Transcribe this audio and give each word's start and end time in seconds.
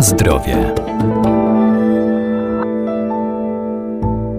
Zdrowie. 0.00 0.74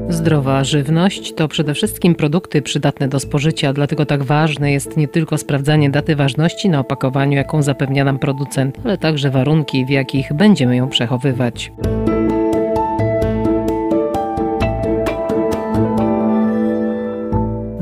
Zdrowa 0.09 0.63
żywność 0.63 1.33
to 1.33 1.47
przede 1.47 1.73
wszystkim 1.73 2.15
produkty 2.15 2.61
przydatne 2.61 3.07
do 3.07 3.19
spożycia, 3.19 3.73
dlatego 3.73 4.05
tak 4.05 4.23
ważne 4.23 4.71
jest 4.71 4.97
nie 4.97 5.07
tylko 5.07 5.37
sprawdzanie 5.37 5.89
daty 5.89 6.15
ważności 6.15 6.69
na 6.69 6.79
opakowaniu, 6.79 7.37
jaką 7.37 7.61
zapewnia 7.61 8.03
nam 8.03 8.19
producent, 8.19 8.77
ale 8.85 8.97
także 8.97 9.29
warunki, 9.29 9.85
w 9.85 9.89
jakich 9.89 10.33
będziemy 10.33 10.75
ją 10.75 10.89
przechowywać. 10.89 11.71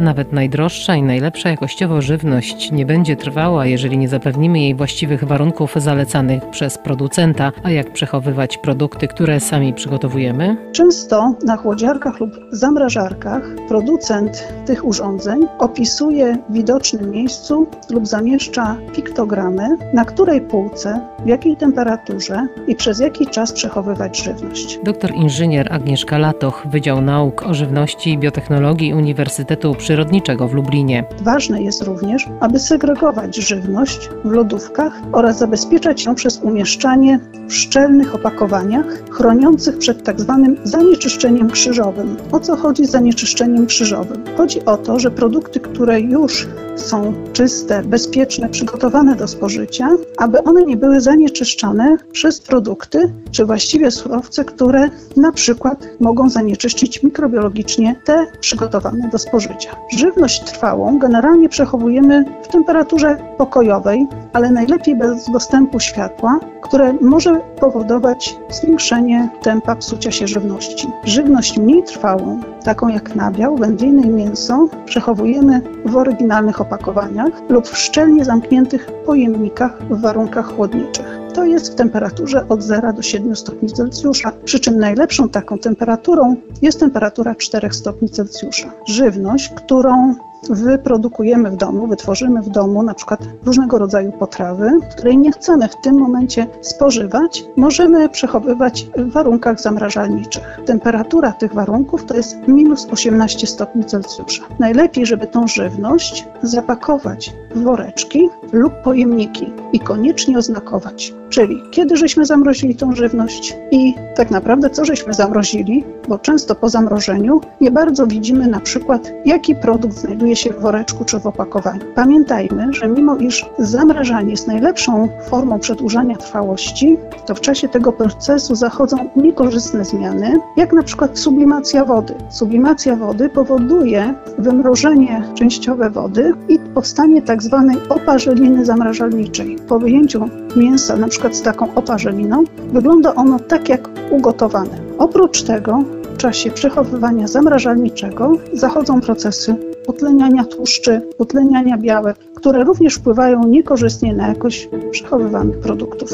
Nawet 0.08 0.34
najdroższa 0.34 0.96
i 0.96 1.04
najlepsza 1.04 1.50
jakościowo 1.50 2.02
żywność 2.02 2.72
nie 2.72 2.86
będzie 2.86 3.16
trwała, 3.16 3.66
jeżeli 3.66 3.98
nie 3.98 4.10
zapewnimy 4.10 4.60
jej 4.60 4.76
właściwych 4.76 5.24
warunków 5.24 5.76
zalecanych 5.76 6.50
przez 6.50 6.78
producenta. 6.78 7.52
A 7.64 7.72
jak 7.72 7.94
przechowywać 7.94 8.58
produkty, 8.58 9.08
które 9.08 9.40
sami 9.40 9.74
przygotowujemy? 9.74 10.58
Często 10.72 11.36
na 11.46 11.58
chłodziarkach 11.58 12.20
lub 12.20 12.32
zamrażarkach 12.52 13.44
producent 13.68 14.54
tych 14.66 14.86
urządzeń 14.86 15.46
opisuje 15.60 16.38
w 16.50 16.54
widocznym 16.54 17.12
miejscu 17.12 17.68
lub 17.90 18.08
zamieszcza 18.08 18.78
piktogramy, 18.96 19.68
na 19.94 20.06
której 20.06 20.42
półce, 20.42 21.02
w 21.26 21.28
jakiej 21.28 21.58
temperaturze 21.58 22.48
i 22.68 22.76
przez 22.76 23.00
jaki 23.00 23.28
czas 23.28 23.54
przechowywać 23.54 24.24
żywność. 24.24 24.80
Doktor 24.84 25.12
inżynier 25.16 25.74
Agnieszka 25.74 26.18
Latoch, 26.18 26.68
Wydział 26.72 27.02
Nauk 27.02 27.44
o 27.44 27.54
Żywności 27.54 28.12
i 28.12 28.18
Biotechnologii 28.18 28.94
Uniwersytetu 28.94 29.76
Przyrodniczego 29.98 30.48
w 30.48 30.54
Lublinie. 30.54 31.04
Ważne 31.22 31.62
jest 31.62 31.84
również, 31.84 32.26
aby 32.40 32.60
segregować 32.60 33.36
żywność 33.36 34.10
w 34.26 34.32
lodówkach 34.32 34.94
oraz 35.12 35.38
zabezpieczać 35.38 36.06
ją 36.06 36.16
przez 36.16 36.40
umieszczanie 36.44 37.20
w 37.48 37.54
szczelnych 37.54 38.16
opakowaniach 38.16 38.86
chroniących 39.10 39.78
przed. 39.78 40.04
Tak 40.04 40.18
zanieczyszczeniem 40.64 41.50
krzyżowym. 41.50 42.18
O 42.32 42.40
co 42.40 42.56
chodzi 42.56 42.86
z 42.86 42.92
zanieczyszczeniem 42.92 43.66
krzyżowym? 43.66 44.24
Chodzi 44.38 44.66
o 44.66 44.78
to, 44.78 45.00
że 45.00 45.12
produkty, 45.12 45.60
które 45.60 46.02
już 46.02 46.48
są 46.78 47.14
czyste, 47.34 47.84
bezpieczne, 47.84 48.50
przygotowane 48.50 49.16
do 49.16 49.28
spożycia, 49.28 49.90
aby 50.18 50.44
one 50.44 50.64
nie 50.64 50.78
były 50.78 51.02
zanieczyszczane 51.02 51.98
przez 52.12 52.42
produkty, 52.42 53.14
czy 53.32 53.46
właściwie 53.46 53.92
surowce, 53.92 54.46
które 54.46 54.90
na 55.18 55.32
przykład 55.32 55.88
mogą 56.00 56.30
zanieczyszczyć 56.30 57.04
mikrobiologicznie 57.04 57.96
te 58.06 58.26
przygotowane 58.40 59.10
do 59.12 59.18
spożycia. 59.18 59.76
Żywność 59.98 60.44
trwałą 60.44 61.00
generalnie 61.00 61.50
przechowujemy 61.50 62.26
w 62.44 62.48
temperaturze 62.48 63.18
pokojowej, 63.38 64.08
ale 64.38 64.52
najlepiej 64.52 64.96
bez 64.96 65.32
dostępu 65.32 65.80
światła, 65.80 66.40
które 66.62 66.94
może 67.02 67.42
powodować 67.60 68.38
zwiększenie 68.50 69.30
tempa 69.42 69.76
psucia 69.76 70.12
się 70.12 70.28
żywności. 70.28 70.88
Żywność 71.04 71.58
mniej 71.58 71.84
trwałą, 71.84 72.40
taką 72.64 72.88
jak 72.88 73.16
nabiał, 73.16 73.58
wędliny 73.58 74.02
i 74.02 74.10
mięso, 74.10 74.68
przechowujemy 74.86 75.62
w 75.86 75.98
oryginalnych 75.98 76.62
opakowaniach 76.62 77.32
lub 77.50 77.68
w 77.68 77.78
szczelnie 77.78 78.26
zamkniętych 78.26 78.92
pojemnikach 79.06 79.84
w 79.90 80.02
warunkach 80.02 80.56
chłodniczych 80.56 81.28
to 81.38 81.46
jest 81.46 81.74
w 81.74 81.76
temperaturze 81.76 82.48
od 82.50 82.64
0 82.64 82.94
do 82.94 83.02
7 83.02 83.36
stopni 83.36 83.70
Celsjusza. 83.70 84.32
Przy 84.46 84.60
czym 84.60 84.80
najlepszą 84.80 85.30
taką 85.30 85.58
temperaturą 85.58 86.36
jest 86.62 86.80
temperatura 86.80 87.36
4 87.36 87.74
stopni 87.74 88.10
Celsjusza. 88.10 88.72
Żywność, 88.88 89.50
którą 89.50 90.16
wyprodukujemy 90.50 91.52
w 91.52 91.56
domu, 91.56 91.88
wytworzymy 91.88 92.42
w 92.42 92.50
domu 92.50 92.84
na 92.84 92.94
przykład 92.94 93.20
różnego 93.46 93.78
rodzaju 93.78 94.12
potrawy, 94.12 94.72
której 94.92 95.18
nie 95.18 95.32
chcemy 95.32 95.68
w 95.68 95.82
tym 95.82 95.96
momencie 95.96 96.48
spożywać, 96.62 97.46
możemy 97.56 98.10
przechowywać 98.10 98.88
w 98.98 99.12
warunkach 99.12 99.62
zamrażalniczych. 99.62 100.60
Temperatura 100.66 101.32
tych 101.32 101.54
warunków 101.54 102.06
to 102.06 102.16
jest 102.16 102.38
minus 102.48 102.88
18 102.92 103.48
stopni 103.48 103.86
Celsjusza. 103.86 104.44
Najlepiej, 104.60 105.06
żeby 105.06 105.28
tą 105.28 105.48
żywność 105.48 106.28
zapakować 106.42 107.34
w 107.56 107.64
woreczki 107.64 108.30
lub 108.52 108.74
pojemniki 108.74 109.54
i 109.74 109.80
koniecznie 109.80 110.38
oznakować. 110.38 111.14
Czyli 111.30 111.64
kiedy 111.72 111.98
żeśmy 111.98 112.26
zamrozili 112.26 112.76
tą 112.76 112.96
żywność 112.96 113.58
i 113.72 113.96
tak 114.16 114.32
naprawdę 114.32 114.70
co 114.70 114.86
żeśmy 114.86 115.14
zamrozili, 115.14 115.84
bo 116.08 116.20
często 116.20 116.56
po 116.56 116.70
zamrożeniu 116.70 117.42
nie 117.62 117.72
bardzo 117.72 118.08
widzimy 118.08 118.48
na 118.48 118.60
przykład 118.60 119.12
jaki 119.26 119.56
produkt 119.56 119.98
znajduje 119.98 120.27
się 120.36 120.54
w 120.54 120.60
woreczku 120.60 121.06
czy 121.06 121.20
w 121.20 121.28
opakowaniu. 121.28 121.82
Pamiętajmy, 121.96 122.74
że 122.74 122.88
mimo 122.88 123.18
iż 123.18 123.46
zamrażanie 123.60 124.32
jest 124.32 124.48
najlepszą 124.48 125.10
formą 125.30 125.60
przedłużania 125.60 126.16
trwałości, 126.16 126.98
to 127.26 127.36
w 127.36 127.42
czasie 127.42 127.70
tego 127.70 127.92
procesu 127.92 128.56
zachodzą 128.56 128.98
niekorzystne 129.16 129.86
zmiany, 129.86 130.40
jak 130.58 130.74
na 130.74 130.84
przykład 130.84 131.20
sublimacja 131.20 131.86
wody. 131.86 132.14
Sublimacja 132.30 132.96
wody 132.96 133.30
powoduje 133.30 134.14
wymrożenie 134.38 135.24
częściowe 135.36 135.90
wody 135.90 136.34
i 136.50 136.60
powstanie 136.60 137.22
tak 137.22 137.44
zwanej 137.44 137.78
oparzeliny 137.90 138.66
zamrażalniczej. 138.66 139.58
Po 139.68 139.80
wyjęciu 139.80 140.26
mięsa 140.56 140.98
przykład 141.08 141.36
z 141.36 141.42
taką 141.42 141.76
oparzeliną, 141.76 142.44
wygląda 142.74 143.16
ono 143.16 143.40
tak 143.40 143.70
jak 143.70 143.90
ugotowane. 144.12 144.78
Oprócz 144.98 145.44
tego 145.44 145.84
w 146.14 146.18
czasie 146.18 146.52
przechowywania 146.52 147.28
zamrażalniczego 147.28 148.32
zachodzą 148.54 149.02
procesy 149.02 149.56
utleniania 149.88 150.46
tłuszczy, 150.46 151.02
utleniania 151.18 151.78
białek, 151.78 152.18
które 152.36 152.64
również 152.64 152.96
wpływają 152.96 153.44
niekorzystnie 153.44 154.14
na 154.14 154.28
jakość 154.28 154.70
przechowywanych 154.92 155.60
produktów. 155.60 156.10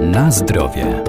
Na 0.00 0.30
zdrowie. 0.30 1.02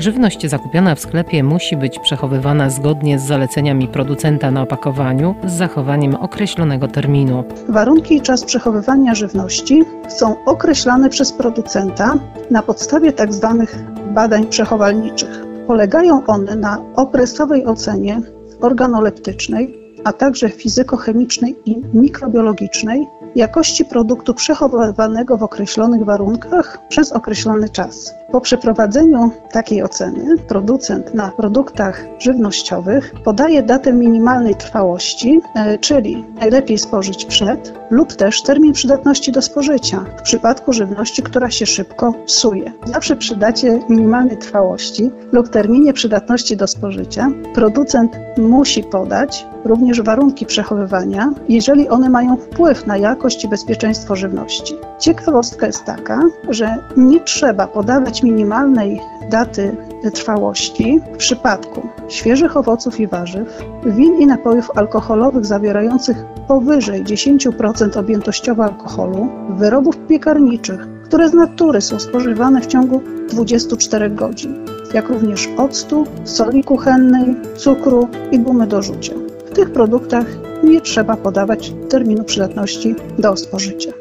Żywność 0.00 0.46
zakupiona 0.46 0.94
w 0.94 1.00
sklepie 1.00 1.44
musi 1.44 1.76
być 1.76 1.98
przechowywana 1.98 2.70
zgodnie 2.70 3.18
z 3.18 3.22
zaleceniami 3.22 3.88
producenta 3.88 4.50
na 4.50 4.62
opakowaniu 4.62 5.34
z 5.46 5.52
zachowaniem 5.52 6.14
określonego 6.14 6.88
terminu. 6.88 7.44
Warunki 7.68 8.16
i 8.16 8.20
czas 8.20 8.44
przechowywania 8.44 9.14
żywności 9.14 9.84
są 10.08 10.44
określane 10.44 11.08
przez 11.08 11.32
producenta 11.32 12.14
na 12.50 12.62
podstawie 12.62 13.12
tzw. 13.12 13.66
Badań 14.10 14.46
przechowalniczych. 14.46 15.46
Polegają 15.66 16.26
one 16.26 16.56
na 16.56 16.84
okresowej 16.96 17.66
ocenie 17.66 18.22
organoleptycznej, 18.60 19.94
a 20.04 20.12
także 20.12 20.48
fizykochemicznej 20.48 21.56
i 21.66 21.82
mikrobiologicznej 21.94 23.06
jakości 23.36 23.84
produktu 23.84 24.34
przechowywanego 24.34 25.36
w 25.36 25.42
określonych 25.42 26.04
warunkach 26.04 26.78
przez 26.88 27.12
określony 27.12 27.68
czas. 27.68 28.14
Po 28.32 28.40
przeprowadzeniu 28.40 29.30
takiej 29.52 29.82
oceny 29.82 30.38
producent 30.38 31.14
na 31.14 31.28
produktach 31.28 32.04
żywnościowych 32.18 33.14
podaje 33.24 33.62
datę 33.62 33.92
minimalnej 33.92 34.54
trwałości, 34.54 35.40
e, 35.54 35.78
czyli 35.78 36.24
najlepiej 36.40 36.78
spożyć 36.78 37.24
przed 37.24 37.72
lub 37.90 38.12
też 38.12 38.42
termin 38.42 38.72
przydatności 38.72 39.32
do 39.32 39.42
spożycia 39.42 40.04
w 40.18 40.22
przypadku 40.22 40.72
żywności, 40.72 41.22
która 41.22 41.50
się 41.50 41.66
szybko 41.66 42.14
psuje. 42.26 42.72
Zawsze 42.84 43.16
przy 43.16 43.36
dacie 43.36 43.80
minimalnej 43.88 44.36
trwałości 44.36 45.10
lub 45.32 45.48
terminie 45.48 45.92
przydatności 45.92 46.56
do 46.56 46.66
spożycia 46.66 47.30
producent 47.54 48.12
musi 48.38 48.82
podać 48.82 49.46
również 49.64 50.02
warunki 50.02 50.46
przechowywania, 50.46 51.32
jeżeli 51.48 51.88
one 51.88 52.10
mają 52.10 52.36
wpływ 52.36 52.86
na 52.86 52.96
jakość 52.96 53.19
i 53.44 53.48
bezpieczeństwo 53.48 54.16
żywności. 54.16 54.74
Ciekawostka 54.98 55.66
jest 55.66 55.84
taka, 55.84 56.20
że 56.48 56.76
nie 56.96 57.20
trzeba 57.20 57.66
podawać 57.66 58.22
minimalnej 58.22 59.00
daty 59.30 59.76
trwałości 60.14 61.00
w 61.14 61.16
przypadku 61.16 61.88
świeżych 62.08 62.56
owoców 62.56 63.00
i 63.00 63.06
warzyw, 63.06 63.64
win 63.86 64.20
i 64.20 64.26
napojów 64.26 64.70
alkoholowych 64.76 65.46
zawierających 65.46 66.16
powyżej 66.48 67.04
10% 67.04 67.98
objętościowo 67.98 68.64
alkoholu, 68.64 69.28
wyrobów 69.50 69.96
piekarniczych, 70.08 70.88
które 71.04 71.28
z 71.28 71.34
natury 71.34 71.80
są 71.80 72.00
spożywane 72.00 72.60
w 72.60 72.66
ciągu 72.66 73.02
24 73.30 74.10
godzin, 74.10 74.64
jak 74.94 75.08
również 75.08 75.48
octu, 75.56 76.06
soli 76.24 76.64
kuchennej, 76.64 77.36
cukru 77.56 78.08
i 78.32 78.38
gumy 78.38 78.66
do 78.66 78.82
rzucia. 78.82 79.29
Tych 79.60 79.72
produktach 79.72 80.26
nie 80.64 80.80
trzeba 80.80 81.16
podawać 81.16 81.72
terminu 81.88 82.24
przydatności 82.24 82.94
do 83.18 83.36
spożycia. 83.36 83.92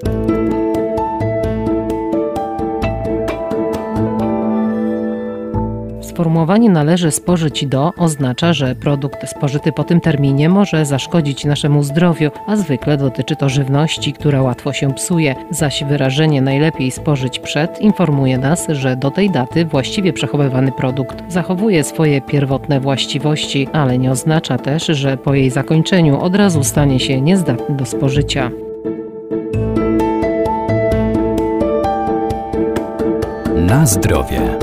Sformułowanie 6.20 6.70
należy 6.70 7.12
spożyć 7.12 7.66
do 7.66 7.94
oznacza, 7.98 8.54
że 8.54 8.76
produkt 8.76 9.30
spożyty 9.30 9.72
po 9.72 9.84
tym 9.84 10.02
terminie 10.02 10.50
może 10.50 10.86
zaszkodzić 10.86 11.46
naszemu 11.46 11.84
zdrowiu, 11.84 12.32
a 12.48 12.56
zwykle 12.56 12.98
dotyczy 12.98 13.36
to 13.36 13.50
żywności, 13.50 14.14
która 14.14 14.42
łatwo 14.42 14.74
się 14.74 14.94
psuje. 14.94 15.36
Zaś 15.52 15.84
wyrażenie 15.84 16.42
najlepiej 16.42 16.92
spożyć 16.92 17.40
przed 17.40 17.82
informuje 17.82 18.38
nas, 18.38 18.68
że 18.70 18.96
do 18.96 19.12
tej 19.12 19.30
daty 19.30 19.66
właściwie 19.66 20.14
przechowywany 20.14 20.72
produkt 20.72 21.24
zachowuje 21.32 21.84
swoje 21.84 22.22
pierwotne 22.22 22.80
właściwości, 22.80 23.68
ale 23.74 23.98
nie 23.98 24.12
oznacza 24.12 24.58
też, 24.58 24.86
że 24.86 25.18
po 25.18 25.34
jej 25.34 25.50
zakończeniu 25.50 26.22
od 26.22 26.36
razu 26.36 26.64
stanie 26.64 27.00
się 27.00 27.22
niezdatny 27.22 27.76
do 27.76 27.86
spożycia. 27.86 28.52
Na 33.56 33.86
zdrowie. 33.86 34.60